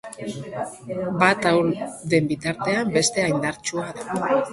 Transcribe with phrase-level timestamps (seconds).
[1.23, 4.19] Bat ahula den bitartean, bestea indartsua da.